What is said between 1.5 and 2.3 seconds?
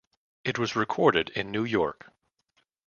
New York.